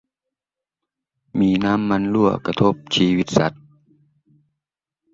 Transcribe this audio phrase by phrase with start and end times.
[1.39, 3.63] มีน้ำมันรั่ว กระทบชีวิตสัตว์